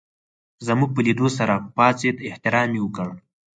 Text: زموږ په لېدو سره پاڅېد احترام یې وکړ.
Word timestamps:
زموږ 0.67 0.89
په 0.93 1.01
لېدو 1.05 1.27
سره 1.37 1.53
پاڅېد 1.75 2.17
احترام 2.29 2.69
یې 2.75 2.81
وکړ. 2.83 3.07